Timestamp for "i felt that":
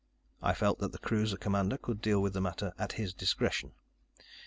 0.41-0.93